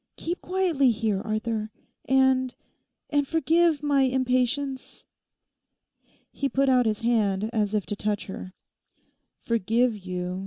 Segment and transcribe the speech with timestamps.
[0.17, 1.69] Keep quietly here, Arthur.
[2.05, 5.05] And—and forgive my impatience.'
[6.31, 8.55] He put out his hand as if to touch her.
[9.45, 10.39] 'Forgive you!